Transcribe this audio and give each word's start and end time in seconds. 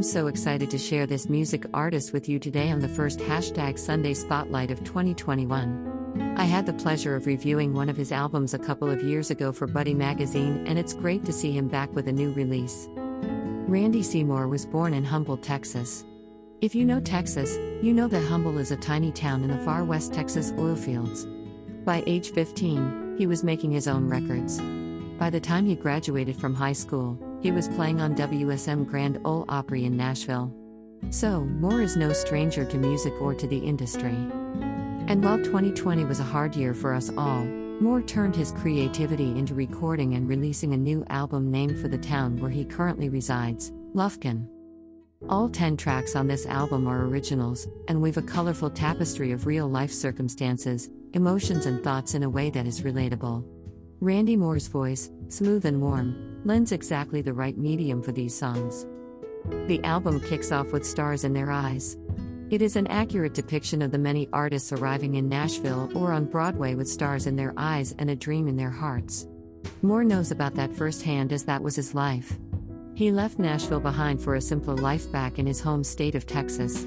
I'm 0.00 0.04
so 0.04 0.28
excited 0.28 0.70
to 0.70 0.78
share 0.78 1.04
this 1.04 1.28
music 1.28 1.66
artist 1.74 2.14
with 2.14 2.26
you 2.26 2.38
today 2.38 2.70
on 2.70 2.78
the 2.78 2.88
first 2.88 3.18
hashtag 3.18 3.78
Sunday 3.78 4.14
Spotlight 4.14 4.70
of 4.70 4.82
2021. 4.82 6.34
I 6.38 6.44
had 6.44 6.64
the 6.64 6.72
pleasure 6.72 7.14
of 7.14 7.26
reviewing 7.26 7.74
one 7.74 7.90
of 7.90 7.98
his 7.98 8.10
albums 8.10 8.54
a 8.54 8.58
couple 8.58 8.88
of 8.88 9.02
years 9.02 9.30
ago 9.30 9.52
for 9.52 9.66
Buddy 9.66 9.92
Magazine, 9.92 10.66
and 10.66 10.78
it's 10.78 10.94
great 10.94 11.26
to 11.26 11.34
see 11.34 11.52
him 11.52 11.68
back 11.68 11.94
with 11.94 12.08
a 12.08 12.12
new 12.12 12.32
release. 12.32 12.88
Randy 13.68 14.02
C. 14.02 14.24
Moore 14.24 14.48
was 14.48 14.64
born 14.64 14.94
in 14.94 15.04
Humble, 15.04 15.36
Texas. 15.36 16.02
If 16.62 16.74
you 16.74 16.86
know 16.86 17.00
Texas, 17.00 17.58
you 17.82 17.92
know 17.92 18.08
that 18.08 18.24
Humble 18.24 18.56
is 18.56 18.70
a 18.70 18.78
tiny 18.78 19.12
town 19.12 19.44
in 19.44 19.50
the 19.50 19.62
far 19.66 19.84
west 19.84 20.14
Texas 20.14 20.50
oil 20.56 20.76
fields. 20.76 21.26
By 21.84 22.02
age 22.06 22.30
15, 22.30 23.16
he 23.18 23.26
was 23.26 23.44
making 23.44 23.72
his 23.72 23.86
own 23.86 24.08
records. 24.08 24.62
By 25.18 25.28
the 25.28 25.40
time 25.40 25.66
he 25.66 25.74
graduated 25.74 26.36
from 26.36 26.54
high 26.54 26.72
school, 26.72 27.18
he 27.40 27.50
was 27.50 27.68
playing 27.68 28.00
on 28.00 28.14
WSM 28.14 28.86
Grand 28.86 29.18
Ole 29.24 29.44
Opry 29.48 29.84
in 29.84 29.96
Nashville. 29.96 30.54
So, 31.08 31.40
Moore 31.40 31.80
is 31.80 31.96
no 31.96 32.12
stranger 32.12 32.64
to 32.64 32.76
music 32.76 33.14
or 33.20 33.34
to 33.34 33.46
the 33.46 33.58
industry. 33.58 34.14
And 35.08 35.24
while 35.24 35.38
2020 35.38 36.04
was 36.04 36.20
a 36.20 36.24
hard 36.24 36.54
year 36.54 36.74
for 36.74 36.94
us 36.94 37.10
all, 37.16 37.44
Moore 37.80 38.02
turned 38.02 38.36
his 38.36 38.52
creativity 38.52 39.30
into 39.38 39.54
recording 39.54 40.14
and 40.14 40.28
releasing 40.28 40.74
a 40.74 40.76
new 40.76 41.04
album 41.08 41.50
named 41.50 41.78
for 41.78 41.88
the 41.88 41.98
town 41.98 42.36
where 42.36 42.50
he 42.50 42.64
currently 42.64 43.08
resides, 43.08 43.72
Lufkin. 43.94 44.46
All 45.28 45.48
10 45.48 45.78
tracks 45.78 46.14
on 46.14 46.26
this 46.26 46.46
album 46.46 46.86
are 46.86 47.06
originals, 47.06 47.66
and 47.88 48.00
weave 48.00 48.18
a 48.18 48.22
colorful 48.22 48.70
tapestry 48.70 49.32
of 49.32 49.46
real 49.46 49.68
life 49.68 49.90
circumstances, 49.90 50.90
emotions, 51.14 51.66
and 51.66 51.82
thoughts 51.82 52.14
in 52.14 52.22
a 52.22 52.30
way 52.30 52.50
that 52.50 52.66
is 52.66 52.82
relatable. 52.82 53.44
Randy 54.00 54.36
Moore's 54.36 54.68
voice, 54.68 55.10
smooth 55.28 55.64
and 55.64 55.80
warm, 55.80 56.29
lends 56.44 56.72
exactly 56.72 57.22
the 57.22 57.32
right 57.32 57.56
medium 57.56 58.02
for 58.02 58.12
these 58.12 58.36
songs. 58.36 58.86
The 59.66 59.82
album 59.84 60.20
kicks 60.20 60.52
off 60.52 60.72
with 60.72 60.86
Stars 60.86 61.24
in 61.24 61.32
Their 61.32 61.50
Eyes. 61.50 61.96
It 62.50 62.62
is 62.62 62.76
an 62.76 62.88
accurate 62.88 63.34
depiction 63.34 63.80
of 63.80 63.92
the 63.92 63.98
many 63.98 64.28
artists 64.32 64.72
arriving 64.72 65.14
in 65.14 65.28
Nashville 65.28 65.90
or 65.94 66.12
on 66.12 66.24
Broadway 66.24 66.74
with 66.74 66.88
stars 66.88 67.26
in 67.26 67.36
their 67.36 67.54
eyes 67.56 67.94
and 67.98 68.10
a 68.10 68.16
dream 68.16 68.48
in 68.48 68.56
their 68.56 68.70
hearts. 68.70 69.28
Moore 69.82 70.04
knows 70.04 70.30
about 70.30 70.56
that 70.56 70.74
firsthand 70.74 71.32
as 71.32 71.44
that 71.44 71.62
was 71.62 71.76
his 71.76 71.94
life. 71.94 72.38
He 72.94 73.12
left 73.12 73.38
Nashville 73.38 73.80
behind 73.80 74.20
for 74.20 74.34
a 74.34 74.40
simpler 74.40 74.74
life 74.74 75.10
back 75.12 75.38
in 75.38 75.46
his 75.46 75.60
home 75.60 75.84
state 75.84 76.14
of 76.14 76.26
Texas. 76.26 76.86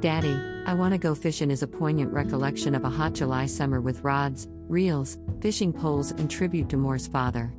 Daddy, 0.00 0.38
I 0.66 0.74
Want 0.74 0.92
to 0.92 0.98
Go 0.98 1.14
Fishing 1.14 1.50
is 1.50 1.62
a 1.62 1.66
poignant 1.66 2.12
recollection 2.12 2.74
of 2.74 2.84
a 2.84 2.90
hot 2.90 3.14
July 3.14 3.46
summer 3.46 3.80
with 3.80 4.04
rods, 4.04 4.46
reels, 4.68 5.18
fishing 5.40 5.72
poles, 5.72 6.10
and 6.10 6.30
tribute 6.30 6.68
to 6.68 6.76
Moore's 6.76 7.06
father. 7.06 7.52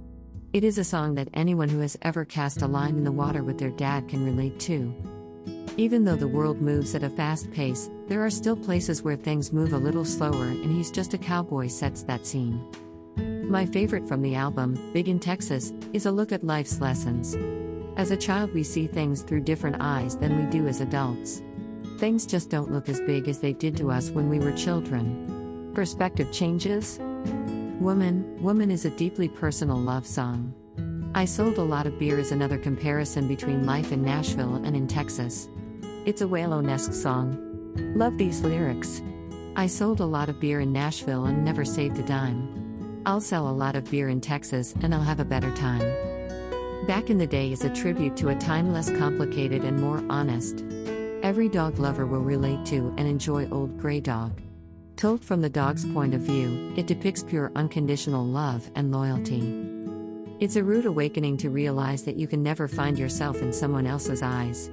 It 0.56 0.64
is 0.64 0.78
a 0.78 0.86
song 0.86 1.16
that 1.16 1.28
anyone 1.34 1.67
who 1.67 1.80
has 1.80 1.98
ever 2.02 2.23
cast 2.23 2.61
a 2.61 2.66
line 2.66 2.95
in 2.95 3.03
the 3.03 3.11
water 3.11 3.44
with 3.44 3.58
their 3.58 3.72
dad 3.72 4.08
can 4.08 4.23
relate 4.23 4.58
to. 4.61 4.95
Even 5.75 6.06
though 6.06 6.16
the 6.16 6.30
world 6.30 6.61
moves 6.61 6.95
at 6.95 7.03
a 7.03 7.09
fast 7.09 7.52
pace, 7.52 7.89
there 8.08 8.25
are 8.25 8.30
still 8.30 8.56
places 8.56 9.02
where 9.02 9.17
things 9.17 9.52
move 9.52 9.73
a 9.73 9.78
little 9.78 10.06
slower, 10.06 10.45
and 10.45 10.73
He's 10.73 10.92
Just 10.92 11.14
a 11.14 11.17
Cowboy 11.17 11.67
sets 11.67 12.03
that 12.03 12.26
scene. 12.26 12.66
My 13.50 13.66
favorite 13.66 14.08
from 14.08 14.22
the 14.22 14.36
album, 14.36 14.92
Big 14.94 15.09
in 15.09 15.20
Texas, 15.20 15.73
is 15.92 16.06
a 16.06 16.11
look 16.11 16.31
at 16.31 16.45
life's 16.45 16.80
lessons. 16.80 17.36
As 17.98 18.11
a 18.11 18.16
child, 18.16 18.53
we 18.53 18.64
see 18.64 18.88
things 18.88 19.23
through 19.23 19.42
different 19.42 19.81
eyes 19.81 20.16
than 20.16 20.39
we 20.39 20.50
do 20.50 20.70
as 20.70 20.80
adults. 20.80 21.42
Things 21.98 22.26
just 22.26 22.50
don't 22.50 22.72
look 22.72 22.88
as 22.88 23.02
big 23.02 23.28
as 23.28 23.39
they 23.39 23.52
did 23.52 23.76
to 23.76 23.92
us 23.92 24.09
when 24.09 24.30
we 24.30 24.39
were 24.39 24.53
children. 24.53 25.72
Perspective 25.76 26.31
changes? 26.31 26.98
Woman, 27.86 28.41
Woman 28.41 28.72
is 28.72 28.86
a 28.86 28.89
deeply 28.89 29.30
personal 29.30 29.78
love 29.78 30.08
song. 30.08 30.55
I 31.14 31.25
Sold 31.25 31.59
a 31.59 31.61
Lot 31.61 31.86
of 31.86 32.00
Beer 32.00 32.17
is 32.17 32.31
another 32.31 32.58
comparison 32.58 33.27
between 33.27 33.67
life 33.67 33.92
in 33.92 34.02
Nashville 34.02 34.55
and 34.55 34.75
in 34.75 34.88
Texas. 34.88 35.47
It's 36.03 36.22
a 36.22 36.25
Waylon-esque 36.25 36.95
song. 36.95 37.38
Love 37.95 38.17
these 38.17 38.42
lyrics. 38.42 39.04
I 39.55 39.67
sold 39.67 39.99
a 39.99 40.05
lot 40.05 40.30
of 40.30 40.39
beer 40.39 40.61
in 40.61 40.73
Nashville 40.73 41.26
and 41.26 41.45
never 41.45 41.64
saved 41.64 41.99
a 41.99 42.04
dime. 42.08 43.04
I'll 43.05 43.21
sell 43.21 43.48
a 43.48 43.54
lot 43.54 43.76
of 43.76 43.92
beer 43.92 44.09
in 44.09 44.20
Texas 44.20 44.73
and 44.82 44.92
I'll 44.92 45.04
have 45.04 45.20
a 45.20 45.23
better 45.23 45.55
time. 45.55 45.86
Back 46.88 47.11
in 47.11 47.20
the 47.20 47.27
Day 47.27 47.52
is 47.52 47.65
a 47.65 47.76
tribute 47.76 48.17
to 48.17 48.30
a 48.30 48.36
time 48.36 48.73
less 48.73 48.89
complicated 48.89 49.64
and 49.64 49.80
more 49.80 50.04
honest. 50.09 50.65
Every 51.21 51.49
dog 51.49 51.77
lover 51.77 52.08
will 52.08 52.21
relate 52.21 52.65
to 52.65 52.95
and 52.98 53.08
enjoy 53.08 53.48
Old 53.52 53.77
Grey 53.77 53.99
Dog. 53.99 54.42
Told 54.98 55.26
from 55.26 55.42
the 55.42 55.50
dog's 55.50 55.86
point 55.86 56.14
of 56.14 56.22
view, 56.22 56.73
it 56.78 56.88
depicts 56.88 57.22
pure 57.22 57.52
unconditional 57.56 58.26
love 58.26 58.72
and 58.76 58.94
loyalty. 58.94 59.42
It's 60.39 60.56
a 60.56 60.64
rude 60.64 60.86
awakening 60.86 61.36
to 61.38 61.50
realize 61.50 62.04
that 62.04 62.16
you 62.16 62.28
can 62.28 62.42
never 62.42 62.70
find 62.70 62.98
yourself 62.98 63.42
in 63.42 63.52
someone 63.52 63.88
else's 63.88 64.22
eyes. 64.22 64.70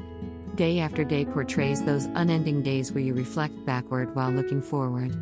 Day 0.54 0.78
after 0.78 1.02
day 1.02 1.24
portrays 1.24 1.82
those 1.82 2.04
unending 2.14 2.62
days 2.62 2.92
where 2.92 3.02
you 3.02 3.14
reflect 3.14 3.64
backward 3.64 4.14
while 4.14 4.30
looking 4.30 4.62
forward. 4.62 5.12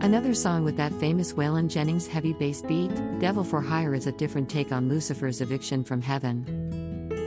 Another 0.00 0.32
song 0.32 0.64
with 0.64 0.78
that 0.78 0.94
famous 0.94 1.34
Waylon 1.34 1.68
Jennings 1.68 2.06
heavy 2.06 2.32
bass 2.32 2.62
beat, 2.62 2.90
Devil 3.18 3.44
for 3.44 3.60
Hire, 3.60 3.94
is 3.94 4.06
a 4.06 4.12
different 4.12 4.48
take 4.48 4.72
on 4.72 4.88
Lucifer's 4.88 5.42
eviction 5.42 5.84
from 5.84 6.00
heaven. 6.00 6.46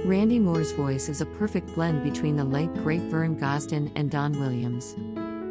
Randy 0.05 0.39
Moore's 0.39 0.71
voice 0.71 1.07
is 1.07 1.21
a 1.21 1.27
perfect 1.27 1.75
blend 1.75 2.03
between 2.03 2.35
the 2.35 2.45
late 2.45 2.73
great 2.75 3.01
Vern 3.01 3.37
Gosdin 3.37 3.91
and 3.95 4.09
Don 4.09 4.39
Williams. 4.39 4.95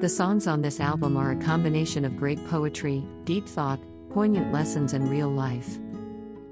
The 0.00 0.08
songs 0.08 0.46
on 0.46 0.62
this 0.62 0.80
album 0.80 1.14
are 1.18 1.32
a 1.32 1.36
combination 1.36 2.06
of 2.06 2.16
great 2.16 2.42
poetry, 2.48 3.04
deep 3.24 3.46
thought, 3.46 3.80
poignant 4.08 4.50
lessons, 4.50 4.94
and 4.94 5.10
real 5.10 5.28
life. 5.28 5.78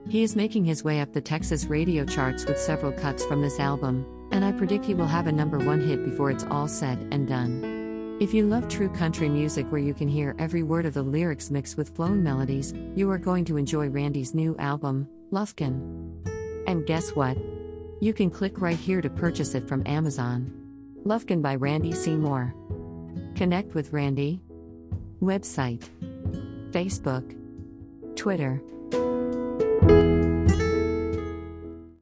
He 0.06 0.22
is 0.22 0.36
making 0.36 0.66
his 0.66 0.84
way 0.84 1.00
up 1.00 1.14
the 1.14 1.22
Texas 1.22 1.64
radio 1.64 2.04
charts 2.04 2.44
with 2.44 2.60
several 2.60 2.92
cuts 2.92 3.24
from 3.24 3.40
this 3.40 3.58
album, 3.58 4.04
and 4.32 4.44
I 4.44 4.52
predict 4.52 4.84
he 4.84 4.92
will 4.92 5.06
have 5.06 5.28
a 5.28 5.32
number 5.32 5.56
one 5.56 5.80
hit 5.80 6.04
before 6.04 6.30
it's 6.30 6.44
all 6.50 6.68
said 6.68 6.98
and 7.10 7.26
done. 7.26 8.18
If 8.20 8.34
you 8.34 8.44
love 8.44 8.68
true 8.68 8.90
country 8.90 9.30
music 9.30 9.64
where 9.72 9.80
you 9.80 9.94
can 9.94 10.08
hear 10.08 10.36
every 10.38 10.62
word 10.62 10.84
of 10.84 10.92
the 10.92 11.02
lyrics 11.02 11.50
mixed 11.50 11.78
with 11.78 11.96
flowing 11.96 12.22
melodies, 12.22 12.74
you 12.94 13.10
are 13.10 13.16
going 13.16 13.46
to 13.46 13.56
enjoy 13.56 13.88
Randy's 13.88 14.34
new 14.34 14.56
album, 14.58 15.08
Lufkin. 15.32 15.80
And 16.66 16.84
guess 16.84 17.16
what? 17.16 17.38
You 18.02 18.12
can 18.12 18.28
click 18.28 18.60
right 18.60 18.76
here 18.76 19.00
to 19.00 19.08
purchase 19.08 19.54
it 19.54 19.66
from 19.66 19.86
Amazon. 19.86 20.52
Lufkin 21.06 21.40
by 21.40 21.54
Randy 21.54 21.92
C. 21.92 22.14
Moore. 22.14 22.54
Connect 23.38 23.72
with 23.72 23.92
Randy. 23.92 24.40
Website 25.22 25.88
Facebook, 26.72 27.36
Twitter. 28.16 28.60